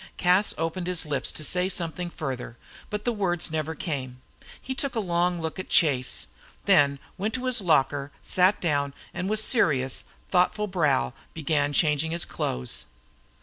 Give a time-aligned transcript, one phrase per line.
[0.17, 2.57] Cas opened his lips to say something further,
[2.89, 4.19] but the words never came.
[4.59, 6.25] He took a long look at Chase,
[6.65, 12.25] then went to his locker, sat down, and with serious, thoughtful brow began changing his
[12.25, 12.87] clothes.